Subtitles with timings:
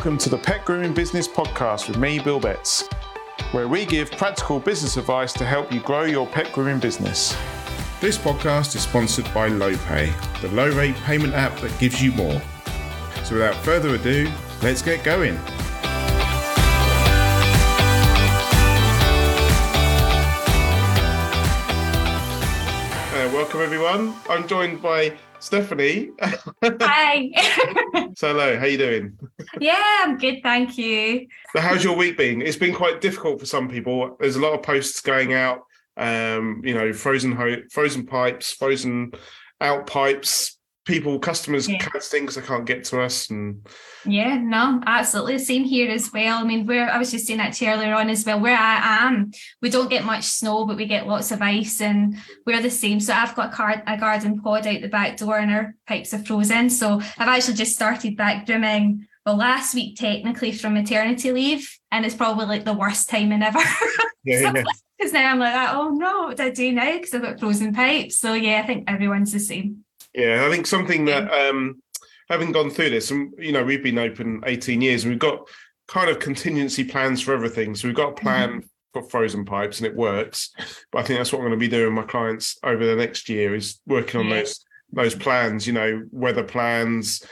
[0.00, 2.88] welcome to the Pet Grooming Business Podcast with me, Bill Betts,
[3.52, 7.36] where we give practical business advice to help you grow your pet grooming business.
[8.00, 12.40] This podcast is sponsored by LowPay, the low rate payment app that gives you more.
[13.24, 14.32] So without further ado,
[14.62, 15.36] let's get going.
[23.12, 24.14] Uh, welcome everyone.
[24.30, 26.10] I'm joined by Stephanie.
[26.62, 27.30] Hi.
[28.16, 29.18] so hello, how you doing?
[29.58, 31.26] Yeah, I'm good, thank you.
[31.54, 32.42] So how's your week been?
[32.42, 34.16] It's been quite difficult for some people.
[34.20, 35.60] There's a lot of posts going out.
[35.96, 39.12] Um, you know, frozen ho- frozen pipes, frozen
[39.60, 40.58] out pipes.
[40.86, 41.78] People, customers Yeah.
[41.78, 43.66] cancelling because they can't get to us, and
[44.06, 45.38] Yeah, no, absolutely.
[45.38, 46.38] Same here as well.
[46.38, 48.56] I mean, where I was just saying that to you earlier on as well, where
[48.56, 49.30] I am,
[49.60, 52.16] we don't get much snow, but we get lots of ice and
[52.46, 52.98] we're the same.
[52.98, 56.14] So I've got a, car- a garden pod out the back door and our pipes
[56.14, 56.70] are frozen.
[56.70, 61.68] So I've actually just started back grooming, well, last week technically from maternity leave.
[61.92, 63.58] And it's probably like the worst timing ever.
[64.24, 64.62] yeah, yeah.
[64.98, 66.92] Because now I'm like, oh no, what do I do now?
[66.92, 68.18] Because I've got frozen pipes.
[68.18, 69.84] So yeah, I think everyone's the same.
[70.14, 71.82] Yeah, I think something that um
[72.28, 75.48] having gone through this, and you know, we've been open 18 years and we've got
[75.88, 77.74] kind of contingency plans for everything.
[77.74, 80.50] So we've got a plan for frozen pipes and it works.
[80.92, 82.96] But I think that's what I'm going to be doing with my clients over the
[82.96, 84.36] next year is working on Yeah.
[84.40, 87.22] those those plans, you know, weather plans,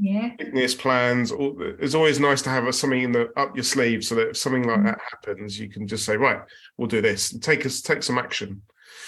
[0.00, 0.30] Yeah.
[0.38, 1.32] fitness plans.
[1.80, 4.62] It's always nice to have something in the up your sleeve so that if something
[4.62, 4.84] like Mhm.
[4.84, 6.40] that happens, you can just say, right,
[6.76, 8.62] we'll do this and take us take some action.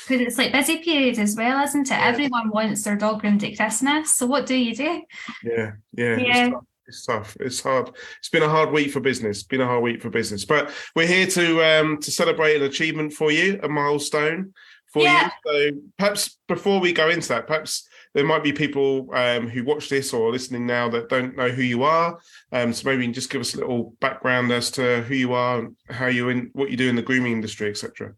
[0.08, 1.90] Because it's like busy period as well, isn't it?
[1.90, 2.04] Yeah.
[2.06, 4.14] Everyone wants their dog groomed at Christmas.
[4.14, 5.02] So what do you do?
[5.44, 6.16] Yeah, yeah.
[6.16, 6.46] Yeah.
[6.46, 6.64] It's, tough.
[6.86, 7.36] it's tough.
[7.40, 7.90] It's hard.
[8.18, 9.38] It's been a hard week for business.
[9.38, 10.44] It's been a hard week for business.
[10.44, 14.52] But we're here to um to celebrate an achievement for you, a milestone
[14.92, 15.30] for Yeah.
[15.46, 15.70] you.
[15.72, 19.88] So perhaps before we go into that, perhaps there might be people um, who watch
[19.88, 22.18] this or listening now that don't know who you are.
[22.50, 25.32] Um, so maybe you can just give us a little background as to who you
[25.32, 28.14] are, how you in what you do in the grooming industry, etc.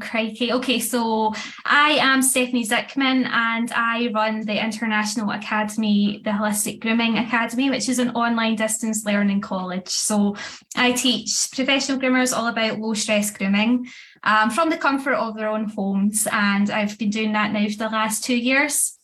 [0.00, 0.52] Crikey.
[0.52, 1.32] Okay, so
[1.64, 7.88] I am Stephanie Zickman and I run the International Academy, the Holistic Grooming Academy, which
[7.88, 9.88] is an online distance learning college.
[9.88, 10.36] So
[10.76, 13.88] I teach professional groomers all about low stress grooming
[14.24, 16.26] um, from the comfort of their own homes.
[16.30, 18.98] And I've been doing that now for the last two years.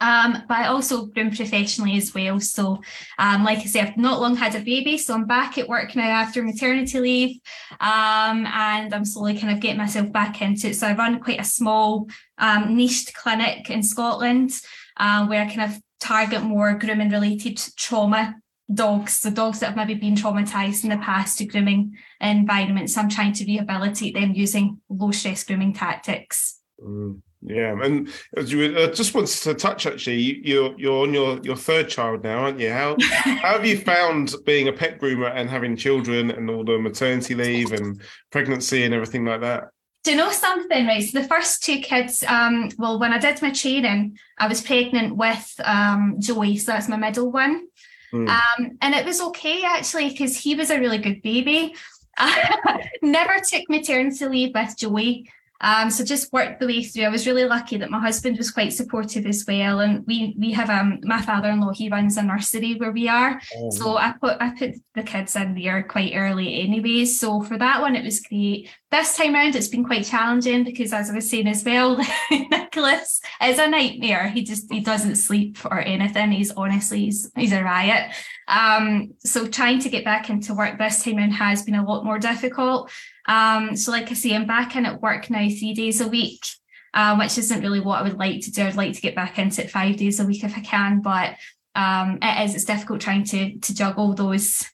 [0.00, 2.38] Um, but I also groom professionally as well.
[2.38, 2.82] So,
[3.18, 5.96] um, like I say, I've not long had a baby, so I'm back at work
[5.96, 7.40] now after maternity leave,
[7.80, 10.76] um, and I'm slowly kind of getting myself back into it.
[10.76, 12.08] So I run quite a small
[12.38, 14.52] um, niched clinic in Scotland,
[14.98, 18.36] um, where I kind of target more grooming related trauma
[18.72, 22.96] dogs, so dogs that have maybe been traumatized in the past to grooming environments.
[22.96, 26.58] I'm trying to rehabilitate them using low stress grooming tactics.
[26.82, 31.14] Mm, yeah, and as you uh, just wanted to touch actually, you, you're you're on
[31.14, 32.72] your your third child now, aren't you?
[32.72, 36.78] How how have you found being a pet groomer and having children and all the
[36.78, 39.68] maternity leave and pregnancy and everything like that?
[40.02, 41.02] Do you know something, right?
[41.02, 45.16] So the first two kids, um, well, when I did my training, I was pregnant
[45.16, 47.66] with um, Joey, so that's my middle one.
[48.12, 48.28] Mm.
[48.28, 51.74] Um, and it was okay actually because he was a really good baby.
[53.02, 55.28] Never took maternity leave with Joey.
[55.60, 57.04] Um, so just worked the way through.
[57.04, 59.80] I was really lucky that my husband was quite supportive as well.
[59.80, 63.40] And we we have um my father-in-law, he runs a nursery where we are.
[63.56, 67.04] Oh, So I put I put the kids in there quite early anyway.
[67.06, 68.70] So for that one it was great.
[68.96, 73.20] This time around it's been quite challenging because as I was saying as well, Nicholas
[73.44, 74.28] is a nightmare.
[74.28, 76.32] He just he doesn't sleep or anything.
[76.32, 78.10] He's honestly he's, he's a riot.
[78.48, 82.06] Um so trying to get back into work this time around has been a lot
[82.06, 82.90] more difficult.
[83.28, 86.46] Um so like I say, I'm back in at work now three days a week.
[86.94, 88.62] Um, which isn't really what I would like to do.
[88.62, 91.36] I'd like to get back into it five days a week if I can, but
[91.74, 94.64] um it is it's difficult trying to to juggle those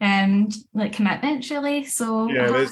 [0.00, 2.44] um like commitments really so yeah.
[2.44, 2.68] uh,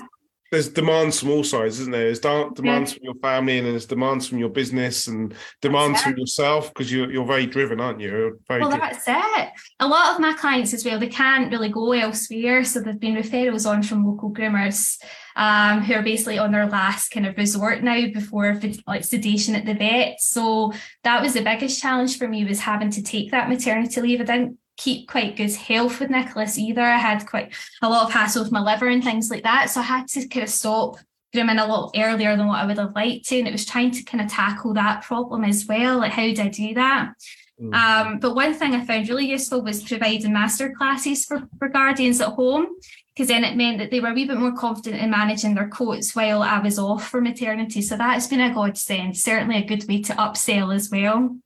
[0.50, 2.04] there's demands from all sides, isn't there?
[2.04, 6.68] There's demands from your family and there's demands from your business and demands from yourself
[6.68, 8.40] because you're you're very driven, aren't you?
[8.48, 8.78] Well driven.
[8.80, 9.44] that's it
[9.80, 13.16] a lot of my clients as well they can't really go elsewhere so they've been
[13.16, 14.98] referrals on from local groomers
[15.36, 19.66] um, who are basically on their last kind of resort now before like sedation at
[19.66, 23.48] the vet so that was the biggest challenge for me was having to take that
[23.48, 27.88] maternity leave I didn't keep quite good health with Nicholas either I had quite a
[27.88, 30.44] lot of hassle with my liver and things like that so I had to kind
[30.44, 30.98] of stop
[31.32, 33.90] grooming a little earlier than what I would have liked to and it was trying
[33.92, 37.14] to kind of tackle that problem as well like how did I do that
[37.60, 37.72] Mm.
[37.74, 42.20] um, but one thing I found really useful was providing master classes for, for guardians
[42.20, 42.66] at home,
[43.14, 45.68] because then it meant that they were a wee bit more confident in managing their
[45.68, 47.80] coats while I was off for maternity.
[47.80, 51.36] So that has been a godsend, certainly a good way to upsell as well.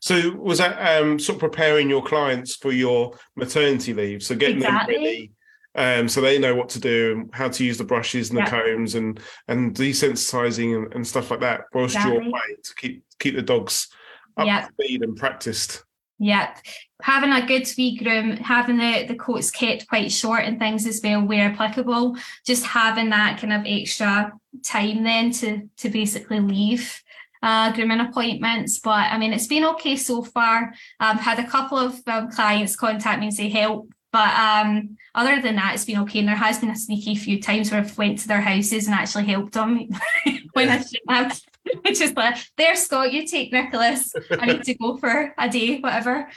[0.00, 4.22] So was that um, sort of preparing your clients for your maternity leave?
[4.22, 4.94] So getting exactly.
[4.94, 5.32] them ready,
[5.74, 8.50] um, so they know what to do and how to use the brushes and the
[8.50, 12.14] combs and and desensitizing and, and stuff like that whilst exactly.
[12.14, 13.88] you're away to keep keep the dogs
[14.36, 15.84] up to speed and practiced.
[16.18, 16.58] Yep.
[17.02, 21.00] Having a good wee groom, having the, the coats kept quite short and things as
[21.02, 24.32] well where applicable, just having that kind of extra
[24.62, 27.02] time then to to basically leave
[27.42, 28.78] uh, grooming appointments.
[28.78, 30.72] But I mean, it's been okay so far.
[31.00, 33.92] I've had a couple of um, clients contact me and say help.
[34.12, 36.18] But um, other than that, it's been okay.
[36.18, 38.94] And there has been a sneaky few times where I've went to their houses and
[38.94, 39.88] actually helped them
[40.52, 41.40] when I shouldn't have.
[41.82, 44.12] Which is like, there, Scott, you take Nicholas.
[44.32, 46.28] I need to go for a day, whatever.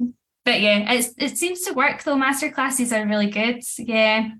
[0.00, 0.14] Um,
[0.44, 2.16] but yeah, it seems to work though.
[2.16, 3.62] Master classes are really good.
[3.78, 4.30] Yeah.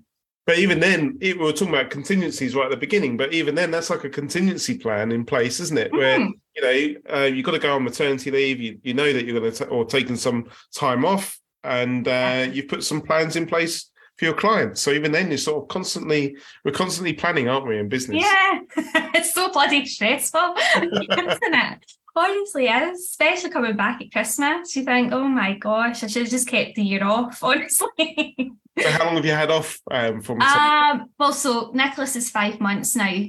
[0.45, 3.15] But even then, it, we were talking about contingencies right at the beginning.
[3.15, 5.91] But even then, that's like a contingency plan in place, isn't it?
[5.91, 5.97] Mm.
[5.97, 8.59] Where you know uh, you've got to go on maternity leave.
[8.59, 12.67] You you know that you're going to or taking some time off, and uh, you've
[12.67, 14.81] put some plans in place for your clients.
[14.81, 16.35] So even then, you're sort of constantly
[16.65, 18.21] we're constantly planning, aren't we, in business?
[18.21, 18.59] Yeah,
[19.15, 21.85] it's so bloody stressful, isn't it?
[22.15, 26.47] Honestly, especially coming back at Christmas, you think, oh my gosh, I should have just
[26.47, 27.43] kept the year off.
[27.43, 28.53] Honestly.
[28.79, 30.41] So how long have you had off um, from?
[30.41, 33.23] Um, well, so Nicholas is five months now.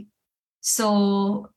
[0.61, 1.51] So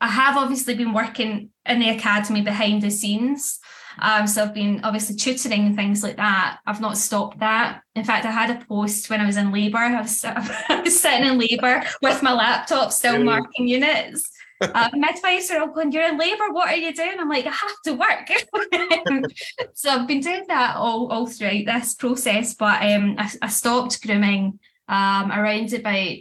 [0.00, 3.58] I have obviously been working in the academy behind the scenes.
[4.00, 6.58] Um, so I've been obviously tutoring and things like that.
[6.66, 7.82] I've not stopped that.
[7.96, 9.78] In fact, I had a post when I was in labour.
[9.78, 9.90] I
[10.68, 14.30] I was sitting in labour with my laptop still marking units
[14.60, 17.16] uh, midwives are all going, You're in labour, what are you doing?
[17.18, 19.30] I'm like, I have to work.
[19.74, 24.02] so I've been doing that all, all throughout this process, but um, I, I stopped
[24.02, 24.58] grooming
[24.88, 26.16] um, around about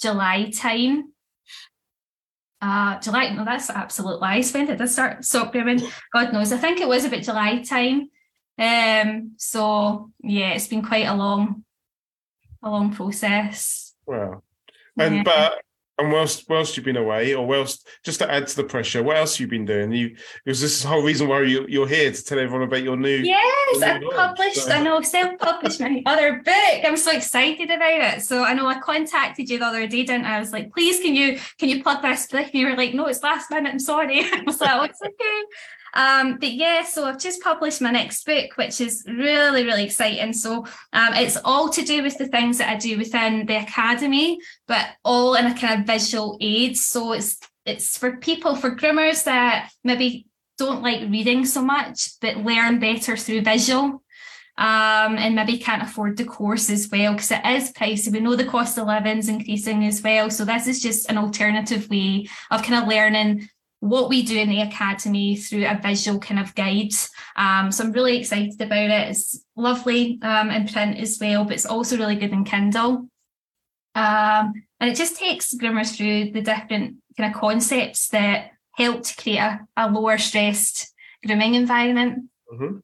[0.00, 1.12] July time.
[2.60, 4.52] Uh, July, no, that's absolute lies.
[4.52, 5.80] When did I start stop grooming?
[6.12, 6.52] God knows.
[6.52, 8.10] I think it was about July time.
[8.58, 11.64] Um, so yeah, it's been quite a long,
[12.62, 13.94] a long process.
[14.06, 14.42] Wow.
[14.98, 15.22] And yeah.
[15.22, 15.62] but
[15.98, 19.16] and whilst whilst you've been away, or whilst just to add to the pressure, what
[19.16, 19.92] else you've been doing?
[19.92, 22.82] You because this is the whole reason why you, you're here to tell everyone about
[22.82, 23.16] your new.
[23.16, 24.64] Yes, I published.
[24.64, 24.72] So.
[24.72, 26.84] I know self-published my other book.
[26.84, 28.22] I'm so excited about it.
[28.22, 30.36] So I know I contacted you the other day, didn't I?
[30.36, 32.44] I was like, please, can you can you plug this book?
[32.44, 33.72] And you were like, no, it's last minute.
[33.72, 34.20] I'm sorry.
[34.32, 35.42] I was like, oh, it's okay.
[35.96, 40.34] Um, but yeah, so I've just published my next book, which is really, really exciting.
[40.34, 44.38] So um, it's all to do with the things that I do within the academy,
[44.68, 46.76] but all in a kind of visual aid.
[46.76, 50.26] So it's it's for people, for groomers that maybe
[50.58, 54.02] don't like reading so much, but learn better through visual.
[54.58, 58.10] Um, and maybe can't afford the course as well because it is pricey.
[58.10, 60.30] We know the cost of living is increasing as well.
[60.30, 64.48] So this is just an alternative way of kind of learning what we do in
[64.48, 66.92] the academy through a visual kind of guide.
[67.36, 69.10] Um, so I'm really excited about it.
[69.10, 73.08] It's lovely um, in print as well, but it's also really good in Kindle.
[73.94, 79.16] Um, and it just takes groomers through the different kind of concepts that help to
[79.16, 80.92] create a, a lower stressed
[81.24, 82.24] grooming environment.
[82.52, 82.78] Mm-hmm.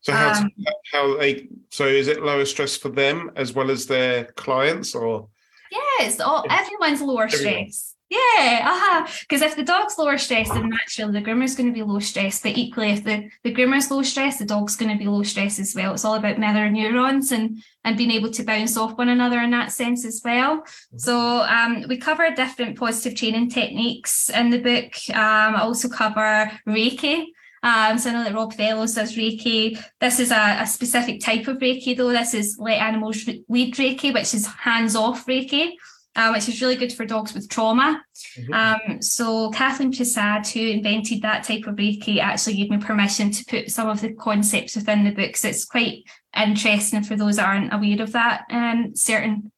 [0.00, 0.50] So how um,
[0.92, 5.28] how they so is it lower stress for them as well as their clients or?
[5.70, 7.70] Yeah, it's all everyone's lower Everyone.
[7.70, 7.94] stress.
[8.10, 9.02] Yeah, aha.
[9.04, 9.12] Uh-huh.
[9.20, 12.40] Because if the dog's lower stress, then naturally the groomer's going to be low stress.
[12.40, 15.58] But equally, if the, the groomer's low stress, the dog's going to be low stress
[15.58, 15.92] as well.
[15.92, 19.50] It's all about mirror neurons and and being able to bounce off one another in
[19.50, 20.58] that sense as well.
[20.58, 20.98] Mm-hmm.
[20.98, 24.92] So um, we cover different positive training techniques in the book.
[25.10, 27.26] Um, I also cover Reiki.
[27.62, 29.82] Um, so I know that Rob Fellows does Reiki.
[30.00, 32.10] This is a, a, specific type of Reiki, though.
[32.10, 35.72] This is let animals lead Reiki, which is hands-off Reiki
[36.16, 38.02] uh, which is really good for dogs with trauma.
[38.36, 38.52] Mm-hmm.
[38.52, 43.44] Um, so Kathleen Prasad, who invented that type of Reiki, actually gave me permission to
[43.44, 45.44] put some of the concepts within the books.
[45.44, 46.04] It's quite
[46.36, 49.52] interesting for those that aren't aware of that um, certain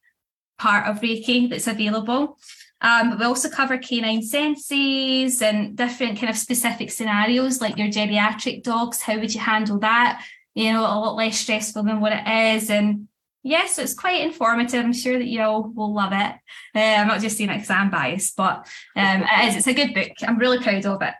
[0.59, 2.37] part of Reiki that's available.
[2.81, 8.63] Um, we also cover canine senses and different kind of specific scenarios, like your geriatric
[8.63, 9.01] dogs.
[9.01, 10.23] How would you handle that?
[10.55, 13.07] You know, a lot less stressful than what it is, and
[13.43, 14.85] Yes, it's quite informative.
[14.85, 16.35] I'm sure that you all will love it.
[16.75, 19.55] Uh, I'm not just saying it because I'm biased, but um, it is.
[19.57, 20.11] It's a good book.
[20.21, 21.13] I'm really proud of it.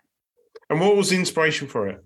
[0.69, 2.03] And what was the inspiration for it?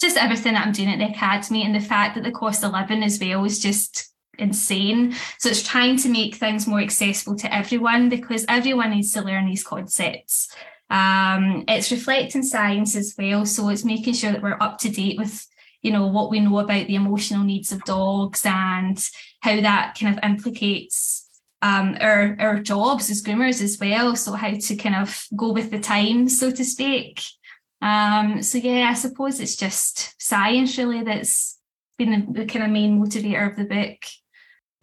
[0.00, 2.72] Just everything that I'm doing at the academy and the fact that the cost of
[2.72, 5.14] living as well is just insane.
[5.38, 9.46] So it's trying to make things more accessible to everyone because everyone needs to learn
[9.46, 10.54] these concepts.
[10.90, 13.46] Um, it's reflecting science as well.
[13.46, 15.46] So it's making sure that we're up to date with
[15.82, 19.02] you know what we know about the emotional needs of dogs and
[19.40, 21.28] how that kind of implicates
[21.62, 24.16] um, our our jobs as groomers as well.
[24.16, 27.22] So how to kind of go with the times, so to speak.
[27.82, 31.58] Um, so yeah, I suppose it's just science really that's
[31.98, 33.98] been the, the kind of main motivator of the book.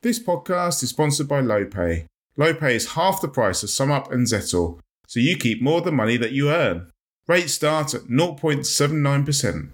[0.01, 2.05] This podcast is sponsored by LowPay.
[2.37, 5.91] LowPay is half the price of SumUp and Zettle, so you keep more of the
[5.91, 6.91] money that you earn.
[7.27, 9.69] Rates start at 0.79%.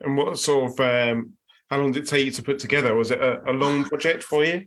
[0.00, 1.34] And what sort of, um,
[1.70, 2.94] how long did it take you to put together?
[2.94, 4.66] Was it a, a long project for you?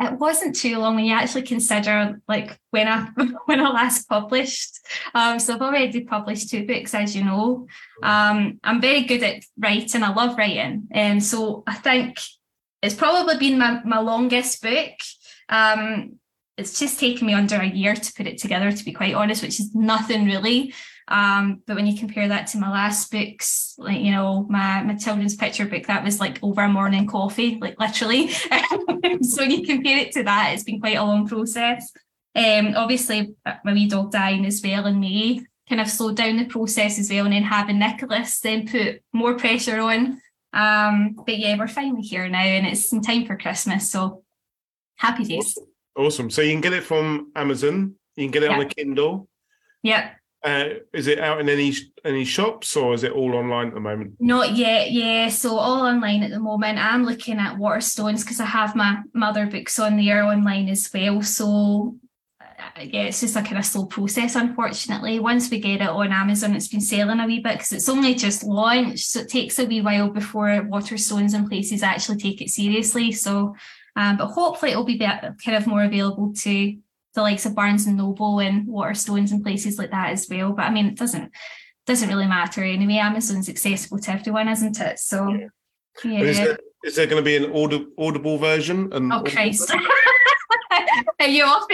[0.00, 3.08] it wasn't too long when you actually consider like when I
[3.46, 4.78] when I last published.
[5.14, 7.66] Um, so I've already published two books, as you know.
[8.02, 10.02] Um, I'm very good at writing.
[10.02, 12.18] I love writing, and so I think
[12.82, 14.92] it's probably been my, my longest book.
[15.48, 16.18] Um,
[16.58, 19.42] it's just taken me under a year to put it together, to be quite honest,
[19.42, 20.74] which is nothing really.
[21.08, 24.96] Um, but when you compare that to my last books, like you know, my my
[24.96, 28.28] children's picture book, that was like over a morning coffee, like literally.
[29.22, 31.92] so when you compare it to that, it's been quite a long process.
[32.34, 33.34] Um, obviously,
[33.64, 37.10] my wee dog dying as well in May kind of slowed down the process as
[37.10, 40.20] well, and then having Nicholas then put more pressure on.
[40.52, 44.24] Um, but yeah, we're finally here now, and it's in time for Christmas, so
[44.96, 45.56] happy days.
[45.96, 46.30] Awesome.
[46.30, 47.94] So you can get it from Amazon.
[48.16, 48.56] You can get it yeah.
[48.56, 49.28] on a Kindle.
[49.82, 50.16] Yep.
[50.42, 51.74] Uh, is it out in any
[52.04, 54.12] any shops or is it all online at the moment?
[54.20, 55.28] Not yet, yeah.
[55.28, 56.78] So all online at the moment.
[56.78, 61.20] I'm looking at Waterstones because I have my mother books on there online as well.
[61.22, 61.96] So
[62.76, 65.18] uh, yeah, it's just a kind of slow process, unfortunately.
[65.18, 68.14] Once we get it on Amazon, it's been selling a wee bit because it's only
[68.14, 72.50] just launched, so it takes a wee while before Waterstones and places actually take it
[72.50, 73.12] seriously.
[73.12, 73.56] So,
[73.96, 76.76] um, but hopefully it'll be kind of more available to
[77.16, 80.52] the likes of Barnes and Noble and Waterstones and places like that as well.
[80.52, 81.32] But I mean, it doesn't
[81.86, 82.98] doesn't really matter anyway.
[82.98, 84.98] Amazon's accessible to everyone, isn't it?
[85.00, 85.48] So yeah.
[86.04, 86.20] yeah.
[86.20, 88.92] Is, there, is there going to be an audible, audible version?
[88.92, 89.72] And oh Christ!
[91.20, 91.66] Are you off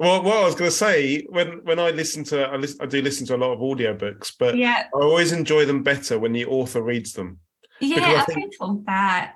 [0.00, 2.86] Well, what I was going to say when when I listen to I, listen, I
[2.86, 4.88] do listen to a lot of audiobooks, but yeah.
[4.92, 7.38] I always enjoy them better when the author reads them.
[7.80, 8.54] Yeah, I, think,
[8.86, 9.34] that.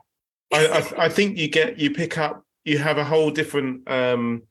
[0.53, 4.43] I, I, I think you get you pick up you have a whole different um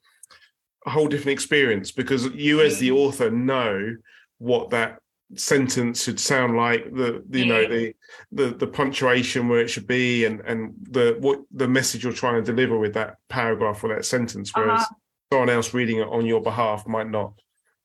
[0.86, 3.96] a whole different experience because you as the author know
[4.38, 5.00] what that
[5.36, 7.94] sentence should sound like the, the you know the,
[8.32, 12.42] the the punctuation where it should be and and the what the message you're trying
[12.42, 14.96] to deliver with that paragraph or that sentence whereas uh-huh.
[15.34, 17.34] someone else reading it on your behalf might not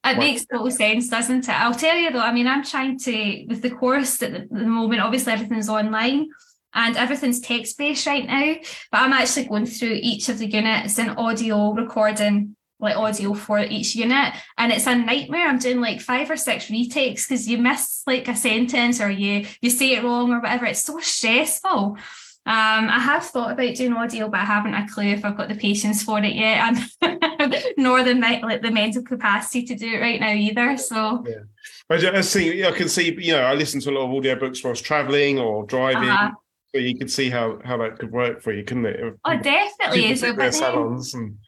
[0.05, 1.61] it makes total sense, doesn't it?
[1.61, 4.67] I'll tell you though, I mean, I'm trying to, with the course at the, the
[4.67, 6.29] moment, obviously everything's online
[6.75, 8.55] and everything's text based right now.
[8.91, 13.61] But I'm actually going through each of the units and audio recording like audio for
[13.61, 17.57] each unit and it's a nightmare i'm doing like five or six retakes because you
[17.57, 21.97] miss like a sentence or you you say it wrong or whatever it's so stressful
[22.45, 25.49] um, I have thought about doing audio, but I haven't a clue if I've got
[25.49, 30.01] the patience for it yet, and nor the like the mental capacity to do it
[30.01, 30.77] right now either.
[30.77, 31.43] So, yeah,
[31.89, 32.65] I, see.
[32.65, 33.15] I can see.
[33.17, 36.33] You know, I listen to a lot of audio books whilst traveling or driving, uh-huh.
[36.75, 39.15] So you could see how how that could work for you, couldn't it?
[39.25, 40.11] Oh, definitely.
[40.11, 41.39] Is but, then, and...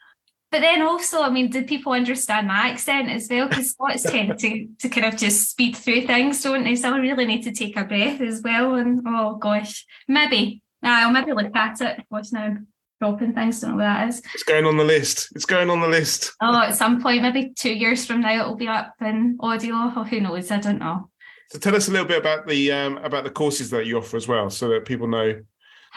[0.51, 3.49] but then also, I mean, did people understand my accent as well?
[3.49, 6.77] Because Scots tend to to kind of just speed through things, don't they?
[6.77, 8.75] So I really need to take a breath as well.
[8.75, 12.05] And oh gosh, maybe I'll maybe look at it.
[12.09, 12.57] What's now?
[13.01, 13.61] dropping things.
[13.61, 14.23] Don't know what that is.
[14.35, 15.33] It's going on the list.
[15.35, 16.33] It's going on the list.
[16.41, 19.93] Oh, at some point, maybe two years from now, it'll be up in audio.
[19.97, 20.51] Or who knows?
[20.51, 21.11] I don't know.
[21.55, 24.17] So tell us a little bit about the um, about the courses that you offer
[24.17, 25.41] as well, so that people know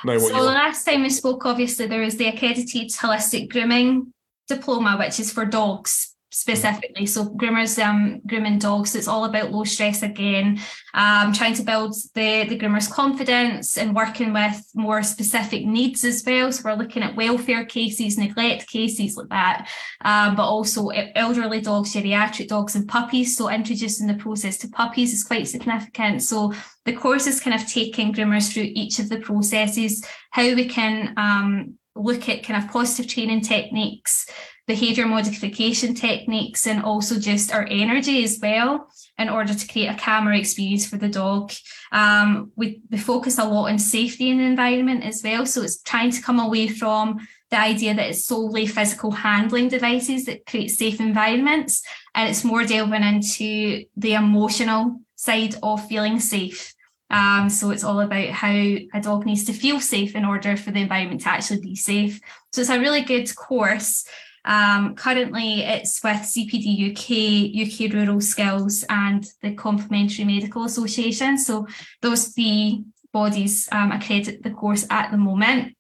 [0.05, 0.31] know what.
[0.31, 4.13] So the last time we spoke, obviously there was the accredited holistic grooming
[4.47, 7.05] diploma, which is for dogs specifically.
[7.05, 8.95] So groomers um, grooming dogs.
[8.95, 10.59] It's all about low stress again.
[10.93, 16.23] Um, trying to build the the groomer's confidence and working with more specific needs as
[16.25, 16.51] well.
[16.51, 19.69] So we're looking at welfare cases, neglect cases like that,
[20.03, 23.37] um, but also elderly dogs, geriatric dogs, and puppies.
[23.37, 26.23] So introducing the process to puppies is quite significant.
[26.23, 26.53] So
[26.85, 31.13] the course is kind of taking groomers through each of the processes, how we can
[31.17, 34.27] um, look at kind of positive training techniques
[34.67, 39.95] behavior modification techniques and also just our energy as well in order to create a
[39.95, 41.51] calmer experience for the dog.
[41.91, 45.45] Um, we, we focus a lot on safety in the environment as well.
[45.45, 50.25] So it's trying to come away from the idea that it's solely physical handling devices
[50.25, 51.81] that create safe environments.
[52.13, 56.73] And it's more delving into the emotional side of feeling safe.
[57.09, 60.71] Um, so it's all about how a dog needs to feel safe in order for
[60.71, 62.19] the environment to actually be safe.
[62.51, 64.05] So it's a really good course.
[64.47, 71.37] Um, currently, it's with CPD UK, UK Rural Skills, and the Complementary Medical Association.
[71.37, 71.67] So
[72.01, 75.75] those three bodies um, accredit the course at the moment.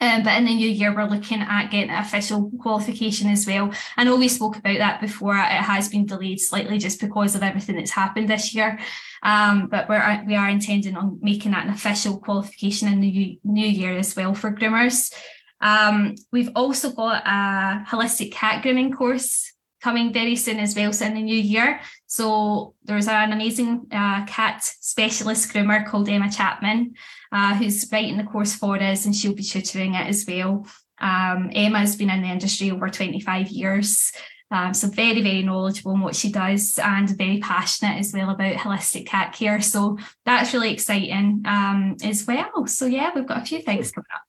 [0.00, 3.72] Um, but in the new year, we're looking at getting an official qualification as well.
[3.96, 5.36] I know we spoke about that before.
[5.36, 8.80] It has been delayed slightly just because of everything that's happened this year.
[9.22, 13.66] Um, but we're we are intending on making that an official qualification in the new
[13.68, 15.14] year as well for groomers.
[15.62, 21.06] Um, we've also got a holistic cat grooming course coming very soon as well, so
[21.06, 21.80] in the new year.
[22.06, 26.94] So there's an amazing uh, cat specialist groomer called Emma Chapman,
[27.32, 30.66] uh, who's writing the course for us, and she'll be tutoring it as well.
[31.00, 34.12] Um, Emma's been in the industry over 25 years.
[34.52, 38.56] Um, so very, very knowledgeable in what she does and very passionate as well about
[38.56, 39.62] holistic cat care.
[39.62, 42.66] So that's really exciting um, as well.
[42.66, 44.20] So yeah, we've got a few things coming up.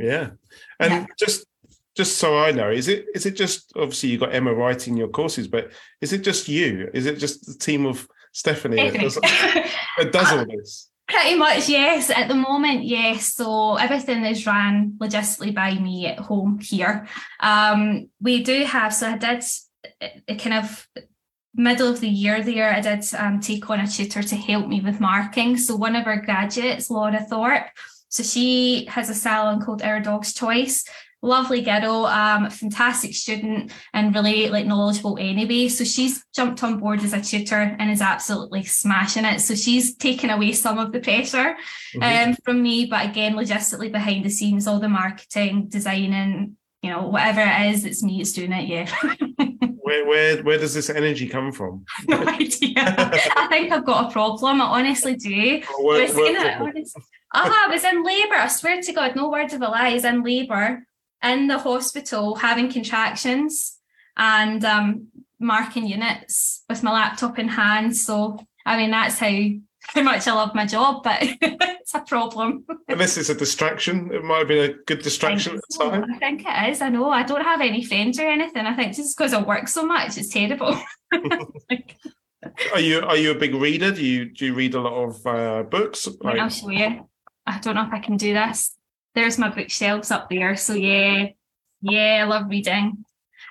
[0.00, 0.30] Yeah.
[0.78, 1.06] And yeah.
[1.18, 1.46] just
[1.96, 5.08] just so I know, is it is it just obviously you've got Emma writing your
[5.08, 6.88] courses, but is it just you?
[6.94, 10.88] Is it just the team of Stephanie that does, that does all this?
[11.08, 12.08] Pretty much, yes.
[12.08, 13.34] At the moment, yes.
[13.34, 17.08] So everything is run logistically by me at home here.
[17.40, 19.42] Um, we do have, so I did
[20.28, 20.86] a kind of
[21.54, 24.80] middle of the year there, I did um, take on a tutor to help me
[24.80, 25.56] with marking.
[25.56, 27.66] So one of our graduates, Laura Thorpe,
[28.10, 30.84] so she has a salon called Our Dog's Choice
[31.22, 35.68] lovely girl, um, fantastic student and really like knowledgeable anyway.
[35.68, 39.40] So she's jumped on board as a tutor and is absolutely smashing it.
[39.40, 41.56] So she's taken away some of the pressure
[41.94, 42.30] mm-hmm.
[42.30, 47.06] um, from me, but again, logistically behind the scenes, all the marketing, designing, you know,
[47.08, 48.66] whatever it is, it's me, it's doing it.
[48.66, 48.90] Yeah.
[49.82, 51.84] where, where, where does this energy come from?
[52.08, 52.74] no idea.
[52.76, 54.62] I think I've got a problem.
[54.62, 55.62] I honestly do.
[55.80, 56.84] Well, I,
[57.34, 58.34] was I was in labour.
[58.34, 59.90] I swear to God, no words of a lie.
[59.90, 60.84] I was in labour
[61.22, 63.78] in the hospital having contractions
[64.16, 65.08] and um,
[65.38, 67.96] marking units with my laptop in hand.
[67.96, 69.32] So, I mean, that's how,
[69.94, 72.64] how much I love my job, but it's a problem.
[72.88, 76.04] Unless it's a distraction, it might have been a good distraction at the time.
[76.04, 76.82] I think it is.
[76.82, 77.10] I know.
[77.10, 78.66] I don't have any friends or anything.
[78.66, 80.78] I think just because I work so much, it's terrible.
[82.72, 83.92] are you are you a big reader?
[83.92, 86.08] Do you do you read a lot of uh, books?
[86.20, 86.38] Like...
[86.38, 87.09] I'll show you.
[87.50, 88.76] I don't know if I can do this
[89.14, 90.56] there's my bookshelves up there.
[90.56, 91.28] So yeah,
[91.80, 93.04] yeah, I love reading.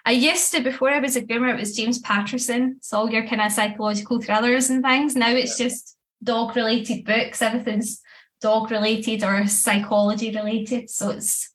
[0.06, 2.76] I used to before I was a groomer, it was James Patterson.
[2.78, 5.16] It's all your kind of psychological thrillers and things.
[5.16, 7.42] Now it's just dog related books.
[7.42, 8.02] Everything's
[8.42, 10.90] dog related or psychology related.
[10.90, 11.52] So it's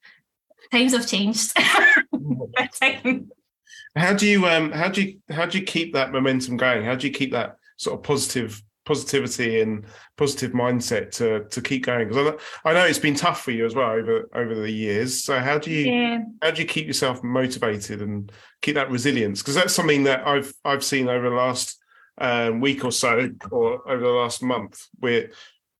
[0.70, 1.56] times have changed.
[3.96, 6.84] how do you um how do you how do you keep that momentum going?
[6.84, 11.86] How do you keep that sort of positive positivity and positive mindset to to keep
[11.86, 12.08] going.
[12.08, 15.24] Because I, I know it's been tough for you as well over over the years.
[15.24, 16.18] So how do you yeah.
[16.42, 18.30] how do you keep yourself motivated and
[18.62, 19.40] keep that resilience?
[19.42, 21.80] Because that's something that i've i've seen over the last
[22.18, 25.30] um, week or so or over the last month where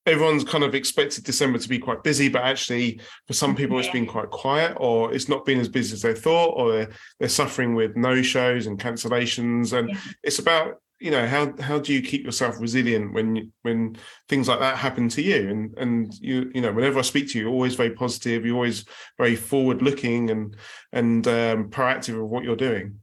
[0.07, 3.89] everyone's kind of expected december to be quite busy but actually for some people it's
[3.89, 6.91] been quite quiet or it's not been as busy as they thought or they're,
[7.21, 9.73] they're suffering with no shows and cancellations.
[9.73, 9.99] And yeah.
[10.23, 13.97] it's about you know how how do you keep yourself resilient when when
[14.29, 15.49] things like that happen to you?
[15.51, 18.55] And and you you know whenever i speak to you you're always very positive you're
[18.55, 18.85] always
[19.19, 20.57] very forward looking and
[20.93, 23.01] and um, proactive of what you're doing.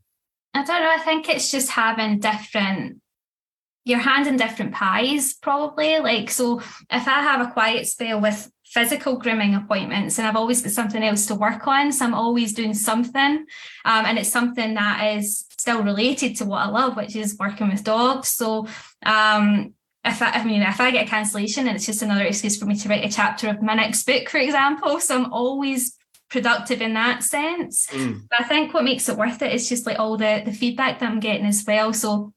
[0.53, 3.01] I don't know i think it's just having different
[3.83, 8.51] your hand in different pies probably like so if i have a quiet spell with
[8.71, 11.91] physical grooming appointments and I've always got something else to work on.
[11.91, 13.45] So I'm always doing something.
[13.83, 17.69] Um, and it's something that is still related to what I love, which is working
[17.69, 18.29] with dogs.
[18.29, 18.67] So
[19.05, 19.73] um,
[20.05, 22.65] if I, I mean, if I get a cancellation and it's just another excuse for
[22.65, 25.01] me to write a chapter of my next book, for example.
[25.01, 25.97] So I'm always
[26.29, 27.87] productive in that sense.
[27.87, 28.21] Mm.
[28.29, 30.99] But I think what makes it worth it is just like all the, the feedback
[30.99, 31.91] that I'm getting as well.
[31.91, 32.31] So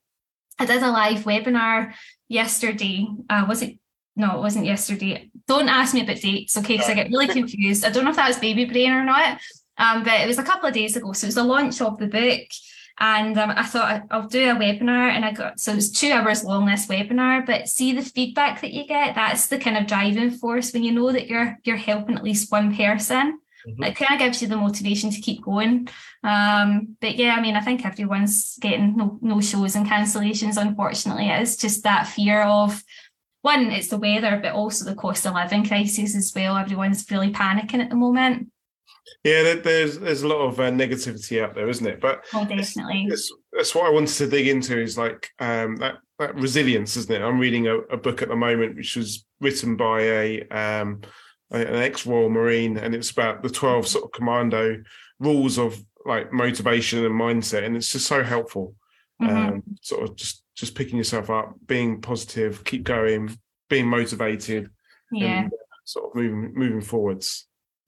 [0.59, 1.95] I did a live webinar
[2.29, 3.07] yesterday.
[3.31, 3.79] Uh, was it
[4.17, 5.31] no, it wasn't yesterday.
[5.47, 6.75] Don't ask me about dates, okay?
[6.75, 7.85] Because I get really confused.
[7.85, 9.41] I don't know if that was baby brain or not.
[9.77, 11.13] Um, but it was a couple of days ago.
[11.13, 12.49] So it was the launch of the book.
[13.01, 16.45] And um, I thought I'll do a webinar, and I got so it's two hours
[16.45, 17.45] long this webinar.
[17.45, 19.17] But see the feedback that you get.
[19.17, 22.53] That's the kind of driving force when you know that you're you're helping at least
[22.53, 23.41] one person.
[23.67, 23.83] Mm-hmm.
[23.83, 25.89] It kind of gives you the motivation to keep going.
[26.23, 30.57] Um, but yeah, I mean, I think everyone's getting no no shows and cancellations.
[30.57, 32.81] Unfortunately, it's just that fear of
[33.45, 36.57] one, it's the weather, but also the cost of living crisis as well.
[36.57, 38.51] Everyone's really panicking at the moment.
[39.23, 42.01] Yeah, there's there's a lot of uh, negativity out there, isn't it?
[42.01, 43.05] But oh, definitely.
[43.07, 46.97] It's, it's, that's what I wanted to dig into is like um, that that resilience,
[46.97, 47.21] isn't it?
[47.21, 51.03] I'm reading a, a, book at the moment which was written by a um,
[51.51, 54.83] an ex Royal Marine, and it's about the 12 sort of commando
[55.19, 58.75] rules of like motivation and mindset, and it's just so helpful.
[59.25, 59.37] Mm-hmm.
[59.37, 63.37] Um, sort of just just picking yourself up, being positive, keep going,
[63.69, 64.71] being motivated,
[65.11, 65.53] yeah, and,
[65.85, 67.47] sort of moving moving forwards.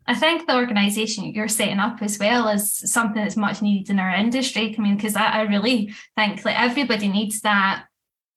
[0.09, 3.99] I think the organisation you're setting up as well is something that's much needed in
[3.99, 4.75] our industry.
[4.77, 7.87] I mean, because I, I, really think that everybody needs that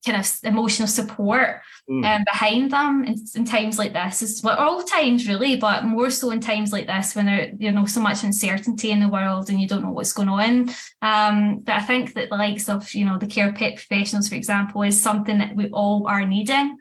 [0.05, 2.05] kind of emotional support mm.
[2.05, 4.21] um, behind them in, in, times like this.
[4.21, 7.71] Is well, all times really, but more so in times like this when there you
[7.71, 10.69] know so much uncertainty in the world and you don't know what's going on.
[11.01, 14.35] Um, but I think that the likes of you know the care pet professionals, for
[14.35, 16.77] example, is something that we all are needing.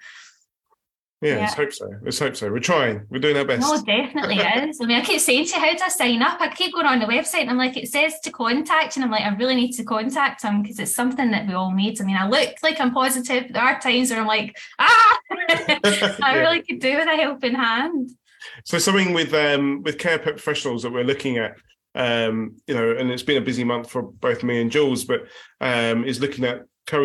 [1.21, 1.91] Yeah, yeah, let's hope so.
[2.03, 2.51] Let's hope so.
[2.51, 3.05] We're trying.
[3.11, 3.63] We're doing our best.
[3.63, 4.37] No, definitely
[4.69, 4.79] is.
[4.81, 6.41] I mean, I keep saying to you, how do I sign up?
[6.41, 8.97] I keep going on the website and I'm like, it says to contact.
[8.97, 11.73] And I'm like, I really need to contact them because it's something that we all
[11.73, 12.01] need.
[12.01, 13.53] I mean, I look like I'm positive.
[13.53, 15.19] There are times where I'm like, ah,
[15.51, 15.81] I
[16.21, 16.35] yeah.
[16.35, 18.11] really could do with a helping hand.
[18.65, 21.57] So something with um with care pet professionals that we're looking at
[21.95, 25.23] um, you know, and it's been a busy month for both me and Jules, but
[25.61, 26.63] um, is looking at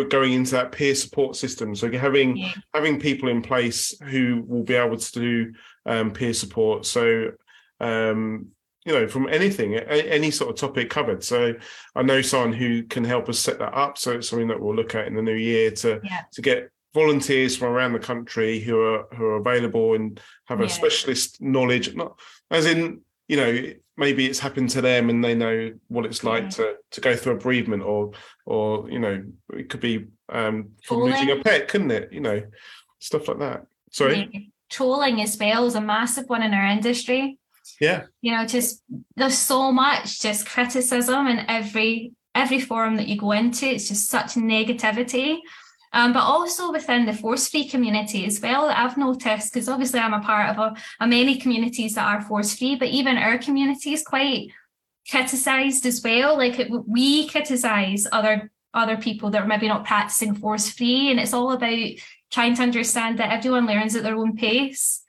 [0.10, 1.76] going into that peer support system.
[1.76, 2.54] So having yeah.
[2.74, 5.54] having people in place who will be able to do
[5.86, 6.86] um, peer support.
[6.86, 7.32] So
[7.80, 8.48] um,
[8.86, 11.24] you know, from anything, any sort of topic covered.
[11.24, 11.54] So
[11.96, 13.98] I know someone who can help us set that up.
[13.98, 16.24] So it's something that we'll look at in the new year to yeah.
[16.34, 20.66] to get volunteers from around the country who are who are available and have yeah.
[20.66, 22.20] a specialist knowledge, not
[22.52, 26.44] as in you know maybe it's happened to them and they know what it's like
[26.44, 26.50] yeah.
[26.50, 28.12] to to go through a bereavement or
[28.46, 32.12] or you know it could be um from losing a pet couldn't it?
[32.12, 32.42] You know
[33.00, 33.66] stuff like that.
[33.92, 34.30] Sorry?
[34.32, 34.40] Yeah.
[34.70, 37.38] trolling as well is a massive one in our industry.
[37.80, 38.04] Yeah.
[38.22, 38.82] You know just
[39.16, 43.68] there's so much just criticism in every every forum that you go into.
[43.68, 45.40] It's just such negativity
[45.94, 50.14] um, but also within the force free community as well I've noticed, because obviously I'm
[50.14, 53.94] a part of a, a many communities that are force free, but even our community
[53.94, 54.50] is quite
[55.10, 56.38] criticized as well.
[56.38, 61.20] Like it, we criticize other other people that are maybe not practicing force free, and
[61.20, 61.90] it's all about
[62.32, 65.03] trying to understand that everyone learns at their own pace.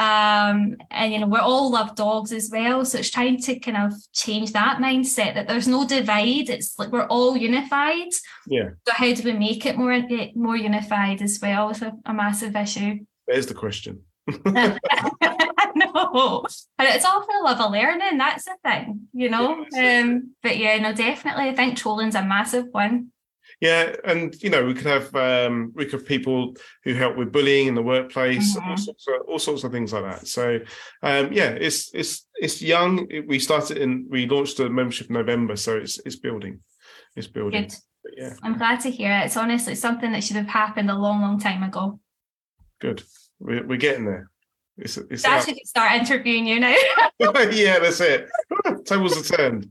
[0.00, 2.86] Um, and you know, we're all love dogs as well.
[2.86, 6.48] So it's trying to kind of change that mindset that there's no divide.
[6.48, 8.08] It's like we're all unified.
[8.46, 8.70] Yeah.
[8.88, 10.02] So how do we make it more
[10.34, 11.68] more unified as well?
[11.68, 13.00] It's a, a massive issue.
[13.26, 14.00] There's the question.
[14.46, 16.44] no,
[16.78, 18.16] and it's all for the love of learning.
[18.16, 19.66] That's the thing, you know.
[19.78, 21.50] Um, but yeah, no, definitely.
[21.50, 23.12] I think trolling's a massive one.
[23.60, 27.30] Yeah, and you know we could have um, we could have people who help with
[27.30, 28.70] bullying in the workplace, mm-hmm.
[28.70, 30.26] all, sorts of, all sorts of things like that.
[30.26, 30.60] So
[31.02, 33.06] um, yeah, it's it's it's young.
[33.26, 36.60] We started in we launched a membership in November, so it's it's building,
[37.14, 37.68] it's building.
[37.68, 37.74] Good.
[38.16, 39.26] yeah, I'm glad to hear it.
[39.26, 42.00] It's honestly something that should have happened a long, long time ago.
[42.80, 43.02] Good,
[43.38, 44.30] we're, we're getting there.
[44.80, 46.74] It's, it's I should start interviewing you now.
[47.18, 48.28] yeah, that's it.
[48.86, 49.70] Tables are turned.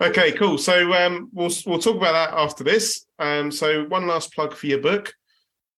[0.00, 0.58] Okay, cool.
[0.58, 3.06] So um, we'll we'll talk about that after this.
[3.18, 5.14] Um, so one last plug for your book.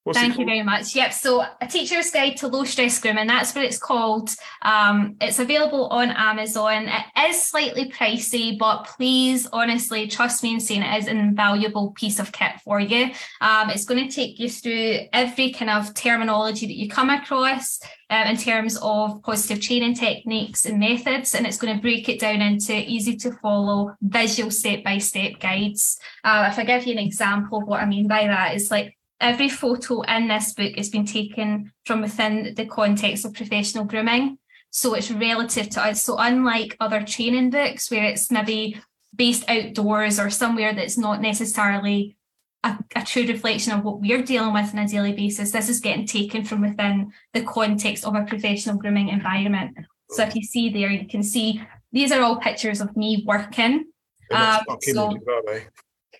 [0.04, 0.94] What's Thank you very much.
[0.94, 1.14] Yep.
[1.14, 4.28] So, A Teacher's Guide to Low Stress Grooming, that's what it's called.
[4.60, 6.88] Um, it's available on Amazon.
[6.88, 11.92] It is slightly pricey, but please, honestly, trust me in saying it is an invaluable
[11.92, 13.12] piece of kit for you.
[13.40, 17.80] Um, it's going to take you through every kind of terminology that you come across
[18.10, 22.20] um, in terms of positive training techniques and methods, and it's going to break it
[22.20, 25.98] down into easy to follow, visual step by step guides.
[26.22, 28.98] Uh, if I give you an example of what I mean by that, it's like
[29.24, 34.38] every photo in this book has been taken from within the context of professional grooming.
[34.70, 36.04] So it's relative to us.
[36.04, 38.80] So unlike other training books where it's maybe
[39.16, 42.16] based outdoors or somewhere that's not necessarily
[42.62, 45.80] a, a, true reflection of what we're dealing with on a daily basis, this is
[45.80, 49.76] getting taken from within the context of a professional grooming environment.
[50.10, 53.86] So if you see there, you can see these are all pictures of me working.
[54.30, 55.16] Um, so,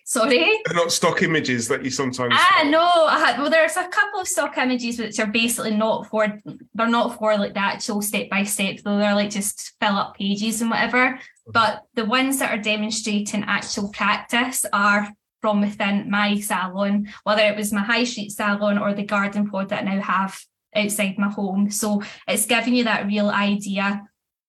[0.07, 0.61] Sorry?
[0.65, 2.35] They're not stock images that you sometimes.
[2.37, 3.07] Ah, no.
[3.07, 6.41] Had, well, there's a couple of stock images which are basically not for,
[6.75, 10.15] they're not for like the actual step by step, though they're like just fill up
[10.15, 11.19] pages and whatever.
[11.47, 15.09] But the ones that are demonstrating actual practice are
[15.41, 19.69] from within my salon, whether it was my high street salon or the garden pod
[19.69, 20.39] that I now have
[20.75, 21.71] outside my home.
[21.71, 24.03] So it's giving you that real idea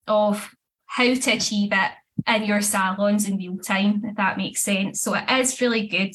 [0.06, 1.90] of how to achieve it
[2.26, 5.00] in your salons in real time, if that makes sense.
[5.00, 6.12] So it is really good.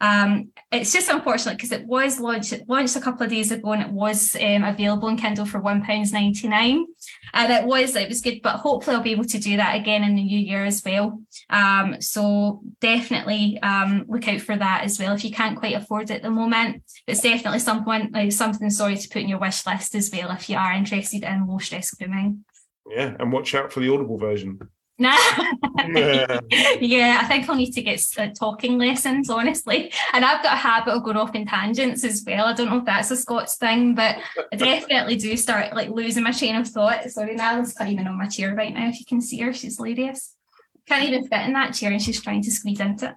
[0.00, 3.72] Um, it's just unfortunate because it was launched it launched a couple of days ago
[3.72, 6.84] and it was um, available in Kindle for £1.99.
[7.32, 10.04] And it was it was good, but hopefully I'll be able to do that again
[10.04, 11.22] in the new year as well.
[11.48, 16.10] Um, so definitely um, look out for that as well if you can't quite afford
[16.10, 16.82] it at the moment.
[17.06, 20.50] It's definitely something like something sorry to put in your wish list as well if
[20.50, 22.44] you are interested in low stress grooming.
[22.90, 24.58] Yeah, and watch out for the Audible version.
[24.96, 25.10] Nah.
[26.80, 29.92] yeah, I think I'll need to get uh, talking lessons, honestly.
[30.12, 32.46] And I've got a habit of going off in tangents as well.
[32.46, 34.18] I don't know if that's a Scots thing, but
[34.52, 37.10] I definitely do start like losing my train of thought.
[37.10, 38.88] Sorry, Nala's climbing on my chair right now.
[38.88, 40.36] If you can see her, she's hilarious.
[40.86, 43.14] Can't even fit in that chair, and she's trying to squeeze into it.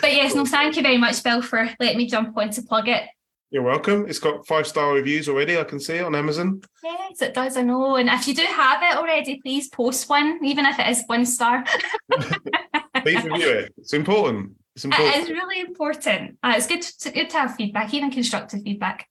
[0.00, 2.88] But yes, no, thank you very much, Bill, for letting me jump on to plug
[2.88, 3.04] it.
[3.52, 4.06] You're welcome.
[4.08, 5.58] It's got five star reviews already.
[5.58, 6.60] I can see it on Amazon.
[6.84, 7.56] Yes, it does.
[7.56, 7.96] I know.
[7.96, 11.26] And if you do have it already, please post one, even if it is one
[11.26, 11.64] star.
[13.02, 13.74] please review it.
[13.76, 14.52] It's important.
[14.76, 15.16] It's important.
[15.16, 16.38] It is really important.
[16.44, 16.78] Uh, it's good.
[16.78, 19.08] It's good to have feedback, even constructive feedback.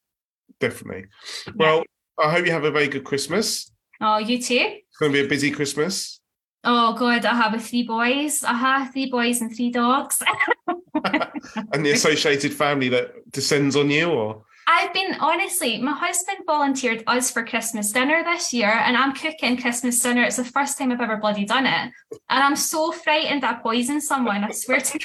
[0.62, 1.08] Definitely.
[1.56, 1.84] Well,
[2.20, 2.26] yeah.
[2.26, 3.70] I hope you have a very good Christmas.
[4.00, 4.56] Oh, you too.
[4.56, 6.19] It's going to be a busy Christmas.
[6.64, 8.44] Oh God, I have three boys.
[8.44, 10.22] I have three boys and three dogs.
[10.68, 17.04] and the associated family that descends on you, or I've been honestly, my husband volunteered
[17.08, 20.24] us for Christmas dinner this year, and I'm cooking Christmas dinner.
[20.24, 24.00] It's the first time I've ever bloody done it, and I'm so frightened I poison
[24.00, 24.44] someone.
[24.44, 25.00] I swear to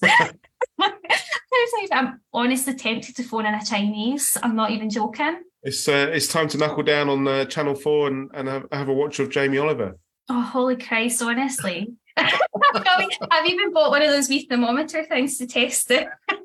[0.00, 0.22] God.
[1.92, 4.36] I'm honestly tempted to phone in a Chinese.
[4.42, 5.42] I'm not even joking.
[5.62, 8.88] It's uh, it's time to knuckle down on uh, Channel Four and, and have, have
[8.88, 9.98] a watch of Jamie Oliver.
[10.28, 11.94] Oh, holy Christ, honestly.
[12.16, 16.08] I've even bought one of those wee thermometer things to test it.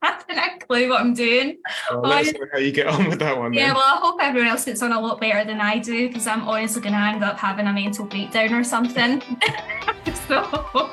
[0.00, 1.58] I haven't a clue what I'm doing.
[1.90, 3.52] Oh, let's see how you get on with that one.
[3.52, 3.74] Yeah, then.
[3.74, 6.42] well, I hope everyone else gets on a lot better than I do because I'm
[6.48, 9.20] honestly going to end up having a mental breakdown or something.
[10.28, 10.90] so,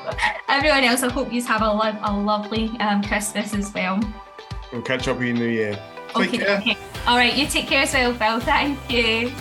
[0.48, 4.00] everyone else, I hope you have a, lo- a lovely um, Christmas as well.
[4.72, 5.78] We'll catch up with you in New Year.
[6.16, 6.58] Take okay, care.
[6.58, 6.76] Okay.
[7.06, 8.40] All right, you take care as well, Phil.
[8.40, 9.32] Thank you.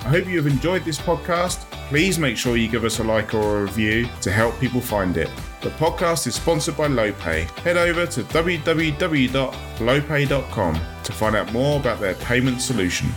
[0.00, 3.34] I hope you have enjoyed this podcast please make sure you give us a like
[3.34, 5.28] or a review to help people find it.
[5.60, 7.50] The podcast is sponsored by LowPay.
[7.58, 13.08] Head over to www.lowpay.com to find out more about their payment solution.